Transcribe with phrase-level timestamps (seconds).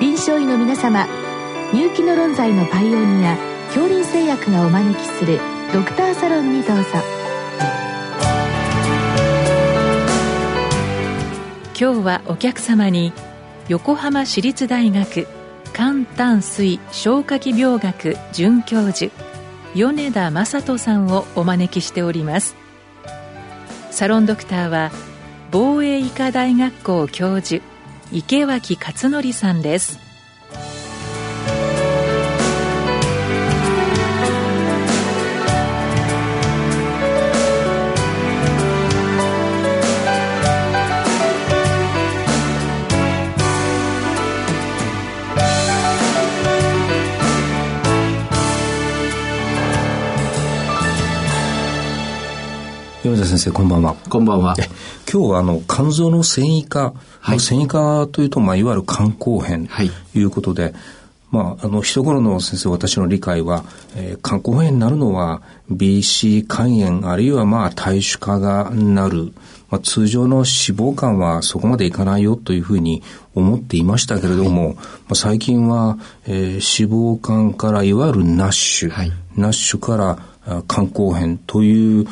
[0.00, 1.06] 臨床医の皆様
[1.74, 5.38] 入気の論剤のパイオニア恐林製薬がお招きする
[5.74, 6.84] ドクターサロンにどうぞ。
[11.78, 13.12] 今日はお客様に
[13.68, 15.28] 横浜市立大学
[15.74, 19.12] 肝胆水消化器病学准教授
[19.74, 22.56] 米田正人さんをお招きしております。
[23.90, 24.92] サロンドクターは
[25.50, 27.62] 防衛医科大学校教授
[28.12, 30.09] 池脇勝則さんです。
[53.02, 53.94] 米田先生こんばんは。
[54.10, 54.54] こんばんは。
[55.10, 59.72] 今日はあの肝臓の線維化、はい、線維化というと、まあ、いわゆる肝硬変と
[60.18, 60.74] いうことで、はい、
[61.30, 63.64] まあ、あの一頃の先生私の理解は、
[63.96, 65.40] えー、肝硬変になるのは
[65.72, 69.32] BC 肝炎あるいはまあ大酒家がなる、
[69.70, 73.02] まあ、通常の脂肪肝はそこまでいかないよというふうに
[73.34, 80.18] 思っていましたけれども、はい、まあ、最近は、えー、脂肪肝からいわゆる NASH、NASH から
[80.68, 82.06] 肝硬変という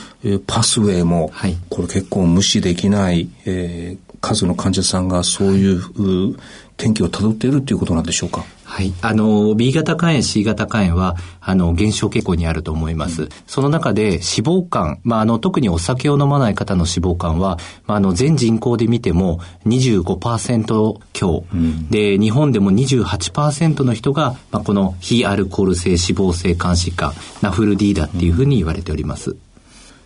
[0.46, 6.36] パスウェイも、はい、これ結構無視できない、えー、数の患者さんがそういう、
[6.76, 8.44] 転機をたどっているということなんでしょうか？
[8.68, 8.92] はい。
[9.00, 13.22] あの、B 型肝炎、C 型肝炎は、あの、減少傾向にあると思います。
[13.22, 29.34] うん、その中で脂肪肝、まあ、あの、特にお酒を飲まない方の脂肪肝は、まあ、あの、全人口で見ても25%強、うん、で、日本でも28%の人が、まあ、この非アルコール性脂肪性肝疾患、ナフル D だっていうふうに言われております。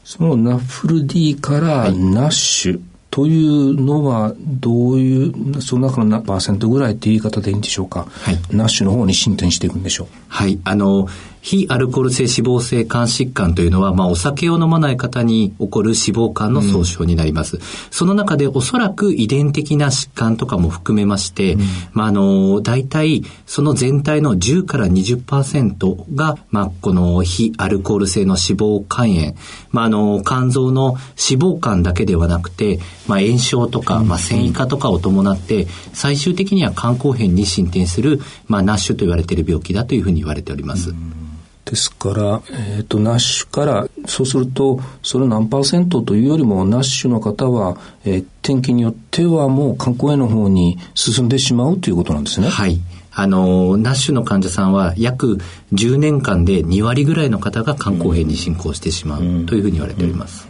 [0.05, 8.07] そのナフル D からナッシュ、はいというのは、どういう、その中の何パーセントぐらいっていう言い方でいいんでしょうか？
[8.09, 8.39] はい。
[8.51, 10.07] ナッシュの方に進展していくんでしょう。
[10.29, 10.59] はい。
[10.65, 11.07] あの、
[11.43, 17.56] 非アルコール性脂肪性肝疾患というのは、まあ、お酒を飲まない方に起こる脂肪肝の総称になります。
[17.56, 21.61] うん、その中でおそらく遺伝的な疾患とかも含めまして、うん、
[21.93, 29.34] まあ、あの、大体、その全体の10から20%が、まあ、この非アルコール性の脂肪肝炎、
[29.72, 32.78] まあ、あの、肝臓の脂肪肝だけではなくて、
[33.09, 40.91] まあ、炎症とか、まあ、繊維化とかを伴って、最終的には肝硬変に進展する、まあ、ナッシュと言われている病気だというふうに言われております。
[40.91, 41.31] うん
[41.72, 52.49] ですから、えっ、ー、と、ナッシュから、そうすると、それ何パーセントというよりも、ナッシュの方は、えー、天気によってはもう観光への方に進んでしまうということなんですね。
[52.50, 52.78] はい。
[53.10, 55.38] あの、ナッシュの患者さんは約
[55.72, 60.47] 10年間で2割ぐらいの方が肝硬変に進行してしまうというふうに言われております。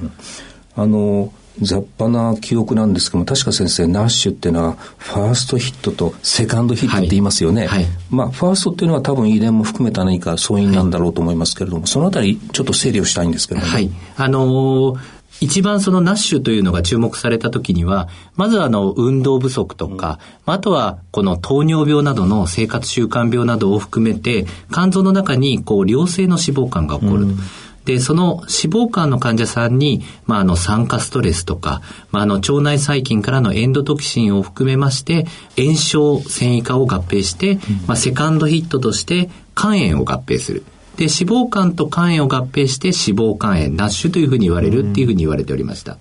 [0.74, 7.66] あの、雑把な記憶なんですけども、確か先生、ナッシュっていうのは、ファーストヒットとセカンドヒットって言いますよね。
[7.66, 13.90] はいはい、まあ、ファーストっていうのは多分遺伝も含めた何か素因なんだろうと思いますけれども、はい、そのあたり、ちょっと整理をしたいんですけども、はい。
[14.16, 27.30] あのー一番そのナッシュというのが注目された時には、まずあの運動不足とか、うん、あとはこの糖尿病などの生活習慣病などを含めて、肝臓の中にこう良性の脂肪肝が起こると。
[27.32, 27.38] うん
[27.84, 35.26] で、その脂肪肝の患者さんに、まあ、あの、酸化ストレスとか、まあ、あの、腸内細菌からのエンドトキシンを含めまして、
[35.56, 40.64] 炎症、繊維化を合併して、まあ、セカンドヒットとして肝炎を合併する。
[40.96, 45.98] で、脂肪肝と肝炎を合併して脂肪肝炎、ナッシュというふうに言われるっていうふうに言われておりました。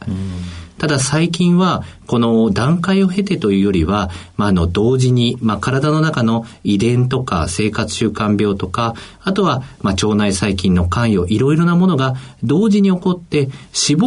[0.81, 13.51] ただ最近は、この段階を経てというよりは、まあ、あの、同時に、まあ、体の中の遺伝とか生活習慣病とか、あとは、まあ、腸内細菌の関与、いろいろなものが同時に起こって、脂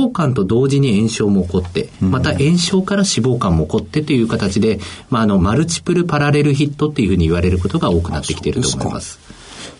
[0.08, 4.80] 肪肝と同時に炎症も起こって、また炎症から脂肪肝も起こってという形で、
[5.10, 9.20] まあ、あの、マルチプルパラレルヒットっていうふうに言われることが多くなってきていると思います。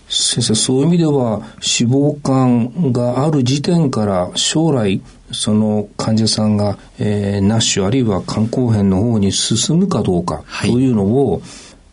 [0.09, 5.03] 先生、そういう意味では、脂肪肝がある時点から将来、
[5.35, 11.43] その患者さんが、えー、ナッシュあるいは肝硬変の方に進むかどうかというのを、はい、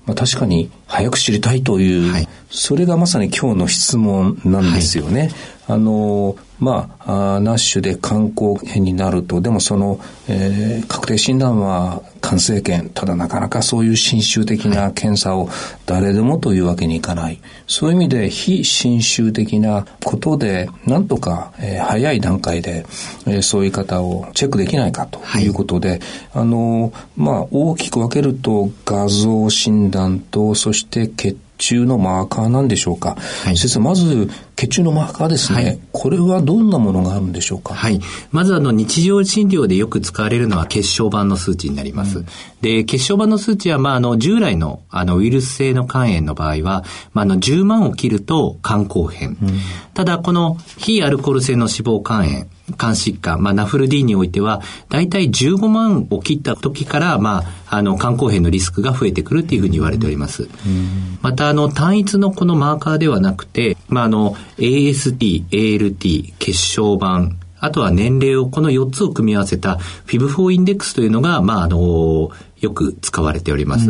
[0.06, 5.22] まあ、確かに早く知りたいという、はい、それがまさに今日の質問なんですよね。
[5.22, 5.32] はい、
[5.70, 15.50] あのまあ、あナッシュで肝硬変になると、でもその、えー、確定診断は肝生検、ただなかなかそういう侵襲的な検査を
[15.86, 17.40] 誰でもというわけにいかない。
[17.68, 22.86] そういう意味で非侵襲的なことで、なんとか、えー、早い段階で、
[23.26, 26.00] えー、そういう方をチェックできないかということで、はい、
[26.36, 33.16] あの、まあ、大きく分けると画像診断と、そして血中のマーカーなんでしょうか。
[33.46, 37.74] はい、先生、まず血中のマーカーですね、はい、これはどんなものがあるんでしょうか。
[37.74, 38.00] はい。
[38.32, 42.20] まずあの日常診療でよく使われるのは血小板の数値になります。
[42.20, 42.26] うん、
[42.62, 49.30] で、血小板の数値はまああの従来のあのウイルス性の肝炎の場合は、まああの10万を切ると肝硬変。
[49.30, 49.38] うん、
[49.94, 52.48] ただこの非アルコール性の脂肪肝炎
[52.78, 60.50] 肝疾患、まあ、ナフル D においては、大体15万を切った時から、まあ、あの、肝硬変のリスクが増えてくるっていうふうに言われております。
[61.22, 67.32] また、あの、単一のこのマーカーではなくて、まあ、あの、AST、ALT、血小板、
[67.62, 73.90] あとは年齢を、この4つを組み合わせた FIB4 インデックスというのが、まあ、あの、よく使われております。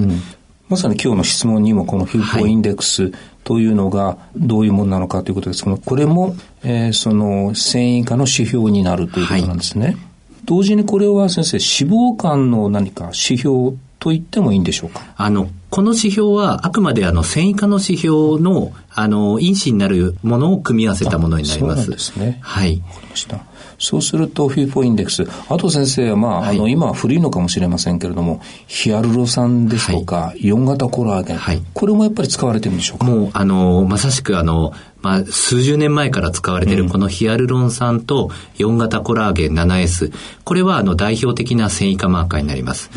[0.70, 3.14] まさに今日の質問にもこの FIB4 インデックス、はい
[3.44, 9.86] というのがどういうものなのかということですけどこれも、えー、その繊維化の指標になるということなんですね。
[9.88, 9.98] はい、
[10.46, 15.02] 同時にこれは先生脂肪肝の何か指標と言ってもいいんでしょうか？
[15.18, 21.86] あの、この指標はあくまであの繊維化の指標のあの因子になるものを組み合わせたものになります。
[21.86, 22.40] そうですね。
[22.42, 22.84] はい。
[22.86, 23.46] わかりました。
[23.80, 25.26] そうすると、フィーポインデックス。
[25.50, 31.38] あと先生は、まあ、はい、あの、今は古いのかもしれませんけれども、ヒアルロ酸ですとか、はい、4型コラーゲン。
[31.38, 33.06] はい、これもやっぱり使われてるんでしょうか？
[33.06, 38.30] もう、あの、まさしくあの、まあ、数十年前から使われているこのヒアルロン酸と
[38.60, 40.14] 4型コラーゲン 7S。
[40.44, 42.92] これはあの代表的な繊維化マーカーになります。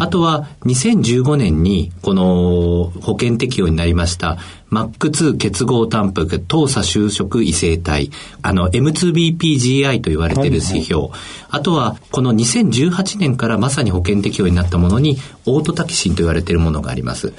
[0.00, 4.38] あとは2015年にこの保険適用になりました。
[4.70, 8.10] MAC2 結合タンパク、糖鎖就職異性体、
[8.42, 11.20] あの M2BPGI と言われている指標、はいはい、
[11.50, 17.32] あとはこの2018年からまさに保険適用になったものにオートタキシンと言われているものがあります。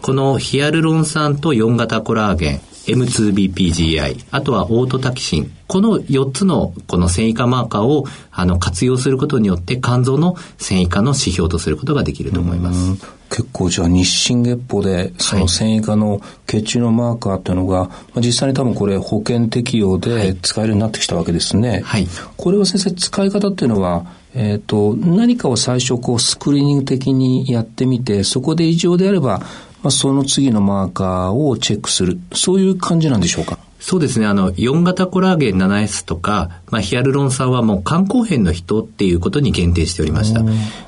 [0.00, 2.60] このヒアルロン酸と4型コラーゲン、
[2.94, 5.52] M2BPGI、あとはオートタキシン。
[5.66, 13.20] この4つのこの繊維化マーカーをあの活用することによって肝臓の繊維化の指標とすることができると思います。
[13.30, 21.82] 結構じゃあ日進月歩でその繊維化の血中のマーカーっていうのが、はい、実際に多分これ保険適用で使えるようになってきたわけですね。
[21.84, 22.08] はい。
[22.36, 29.42] これは先生使い方っていうのはえっ、ー、と、何かを最初こうスクリーニング的にやってみて、そこで異常であれば、
[29.82, 33.58] まあ、その次のマーカーをチェックする、そういう感じなんでしょうか？
[33.80, 34.26] そうですね。
[34.26, 40.42] あの、4型コラーゲン 7S とか、まあ、ヒアルロン酸はもう肝硬変の人っていうことに限定しておりました。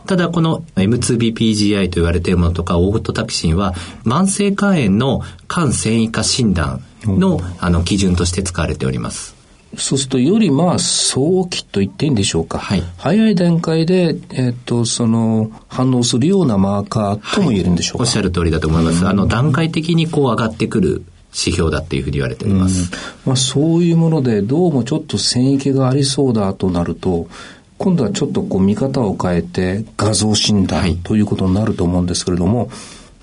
[0.07, 3.73] ただ、この M2BPGI と言われているものとか、オートタキシンは、
[4.05, 9.32] 慢性肝炎の肝繊維化診断の、あの、基準として使われております。
[9.77, 12.59] そうすると、よりまあ、早期と言っていいんでしょうか。
[12.59, 12.83] はい。
[12.99, 18.05] 早い段階で、えっ、と、その、反応するようなマーカーとも言えるんでしょうか。
[18.05, 19.07] はい、おっしゃる通りだと思います。
[19.07, 22.91] あの、段階的にこう上がってくる指標だっていうふうに言われております。
[23.25, 27.27] まあ、そういうもので、どうもちょっと線域がありそうだとなると、
[27.79, 32.69] 今度はちょっとこう見方を変えて画像診断ということになると思うんですけれども、はい、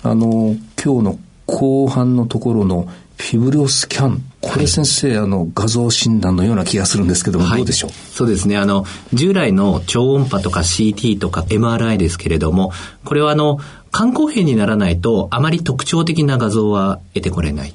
[0.02, 1.18] あの、今日の
[1.50, 2.86] 後半のところの
[3.18, 4.22] フィブリオスキャン。
[4.40, 7.90] これ先生、はい、あの、画像診断のような気がするんですけども、はい、どうでしょう？
[7.90, 8.56] そうですね。
[8.56, 12.72] あの、従来の超音波とか CT とか MRI ですけれども、
[13.04, 13.58] これはあの、
[13.92, 17.74] 肝硬変にならないとあまり特徴的な画像は得てこれない。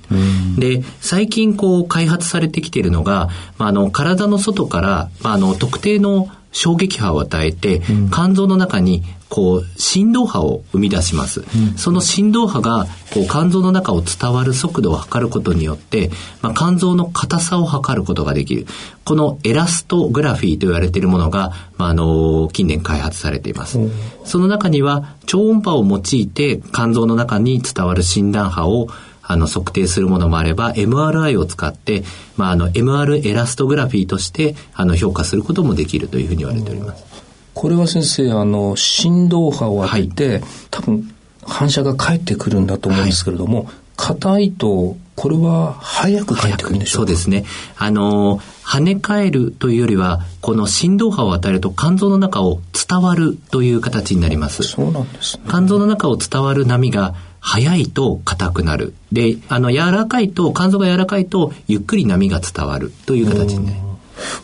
[0.57, 7.81] で、最近こう開発されてきているのが、まあ、あの、体の外から、まあ、あの、特定の衝撃波を与えて、
[8.13, 9.03] 肝臓の中に
[9.35, 11.43] こう振動波を生み出します、う
[11.75, 16.09] ん、その振動波がこう肝臓の中を伝わる速度を測ることによって、
[16.41, 18.65] まあ、肝臓の硬さを測ることができる。
[19.03, 23.91] このエラストグラフィーと言われているものが、まあ、あの近年開発されています、うん、
[24.23, 28.87] その中には超音波を用いて肝臓の中に伝わる診断波を
[29.21, 32.03] あの測定するものもあれば MRI を使って、
[32.37, 37.14] まあ、あの MR エラストグラフィーとしてあの評価することもできるというふうに言われております。
[37.55, 47.07] これは先生、あの、振動波を当てて、はい、多分反射が返ってくるんだと思うんですけれども、硬、はい、いと、これは早く返ってくるんでしょうか？
[47.07, 47.45] そうですね。
[47.77, 54.63] あの、跳ね返るというよりは、この振動波を与えると肝臓の中を伝わるという形になります。
[54.63, 58.93] そうなんです、ね、肝臓の中を伝わる波が早いと硬くなる。
[59.13, 63.84] で、あの、柔らかいと、肝臓が柔らかいと、ゆっくり波が伝わるという形になります。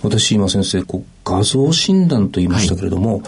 [0.03, 3.23] 私今先生こう画像診断と言いましたけれども、は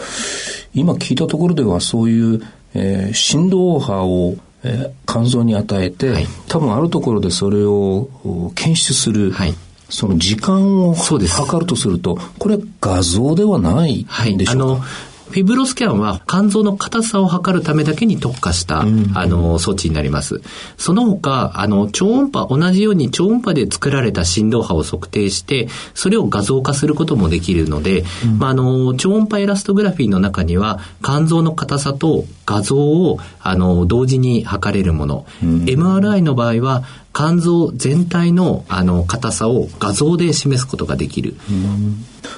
[0.74, 2.42] い、今聞いたところではそういう、
[2.74, 8.08] えー、振動波を、えー、肝臓に与えて、はい、多分あるところでそれを
[8.54, 9.54] 検出する、はい、
[9.88, 20.40] その時間を測るとするとこれ画像ではないんでしょうか、フフィブロスキャンは肝臓の硬さを測るためだけに特化した、うん、あの、装置になります。
[20.78, 35.26] その他、あの、超音波、同じように超音波で作られた振動波を測定して、それを画像化することもできるので、うん、まあ、あの、超音波エラストグラフィーの中には、肝臓の硬さと画像を、あの、同時に測れるもの。
[35.42, 36.84] うん、MRI の場合は、
[37.14, 41.36] 肝臓全体のあの硬さを画像で示すことができる。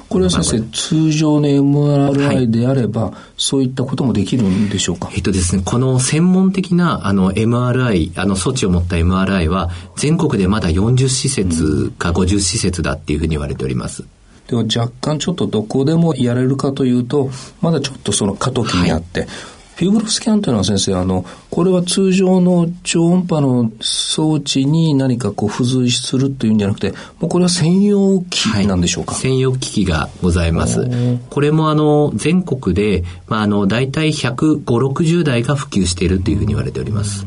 [0.09, 5.11] これは先生、通常の MRI であれば、はい、そういったこともできるんでしょうか？
[5.14, 14.04] えっとですね、この専門的なあの MRI、あの措置を持った MRI は、全国でまだ40施設か50施設だっていうふうに言われております。
[14.49, 17.30] でも若干ちょっとどこでもやれるかというと、
[17.62, 19.28] まだちょっとその過渡期にあって、はい
[19.76, 30.88] フィブロスキャンというのは先生、あの、これは通常の超音波の装置に何かこう付随するというんじゃなくて、もうこれは専用機器なんでしょうか、はい、専用機器がございます。
[31.28, 37.26] これもあの、全国で、まあ、あの、大体150、60台が普及しているというふうに言われております。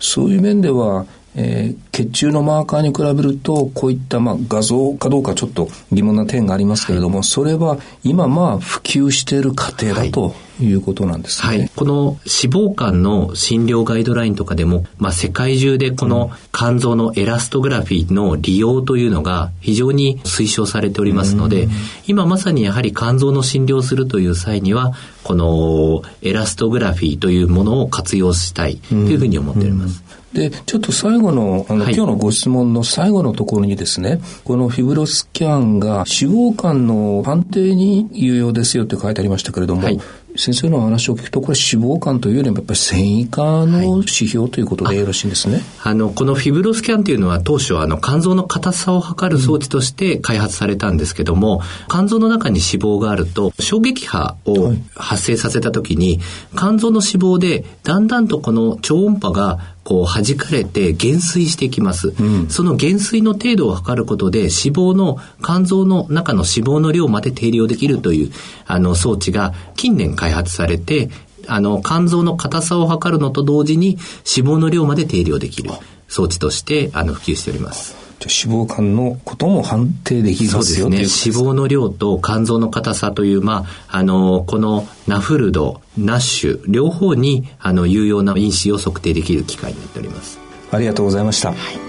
[0.00, 1.06] そういう面では、
[1.38, 11.58] えー、血中のマーカーに比べると、こういった、まあ、画像かどうかちょっと疑問な点がありますけれども、はい、それは今、まあ、普及している過程だということなんですね。
[11.58, 11.70] はい。
[11.76, 21.68] この脂肪肝の診療ガイドラインとかでも、まあ、世界中でこの肝臓のエラストグラフィーの利用というのが非常に推奨されておりますので、
[22.06, 30.02] 今まさにやはり肝臓の診療するという際には、このエラストグラフィーというものを活用したいというふうに思っております。
[30.36, 39.98] で、ちょっと最後の、あの、はい、今日のご質問の最後のところにですね、このフィブロスキャンが脂肪肝の判定に有用ですよって書いてありましたけれども、はい、
[40.36, 45.62] 先生の話を聞くと、これ脂肪肝というよりもやっぱり繊維化の指標ということでよろしいんですね。
[45.82, 56.20] あの、このフィブロスキャンというのは当初あの肝臓の硬さを測る装置として開発されたんですけども、うん、肝臓の中に脂肪があると衝撃波を発生させたときに、
[56.56, 68.32] 肝臓の脂肪でだんだんとこの超音波がこう弾かれて減衰していきます、うん、その減衰の程度を測ることで脂肪の肝臓の中の脂肪の量まで定量できるという
[68.66, 71.10] あの装置が近年開発されて
[71.48, 73.98] あの肝臓の硬さを測るのと同時に
[74.36, 75.70] 脂肪の量まで定量できる
[76.08, 78.06] 装置としてあの普及しております。
[78.24, 81.34] 脂肪肝のことも判定できますよそうですね。
[81.34, 90.38] 脂肪の量と肝臓の硬さという、まあ、あの、このナフルド、ナッシュ、両方に、あの、有用な因子を測定できる機械になっております。
[90.72, 91.50] ありがとうございました。
[91.50, 91.85] はい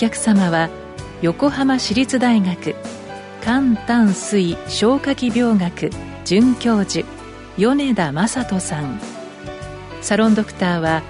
[0.00, 0.70] 客様は
[1.20, 2.74] 横浜市立大学
[3.42, 5.90] 肝胆水消化器病学
[6.24, 7.06] 准教授
[7.58, 8.98] 米田正人さん。
[10.00, 11.02] サロンドクターは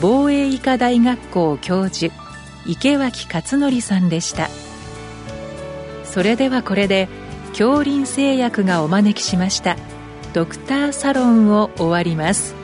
[0.00, 2.10] 防衛医科大学校教授
[2.64, 4.48] 池脇勝則さんでした。
[6.04, 7.06] それではこれで
[7.50, 9.76] 恐林製薬がお招きしました
[10.32, 12.57] ドクターサロンを終わります。